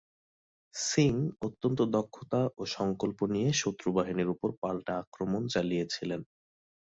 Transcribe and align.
সিং 0.75 1.13
অত্যন্ত 1.41 1.79
দক্ষতা 1.95 2.41
ও 2.57 2.63
সংকল্প 2.71 3.19
নিয়ে 3.25 3.49
শত্রু 3.53 3.89
বাহিনীর 3.91 4.29
উপর 4.29 4.49
পাল্টা 4.61 4.93
আক্রমণ 4.97 5.41
চালিয়েছিলেন। 5.47 6.21